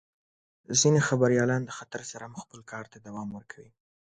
ځینې 0.79 0.99
خبریالان 1.07 1.61
د 1.65 1.71
خطر 1.77 2.01
سره 2.11 2.23
هم 2.27 2.35
خپل 2.43 2.59
کار 2.71 2.85
ته 2.91 2.97
دوام 3.05 3.27
ورکوي. 3.37 3.71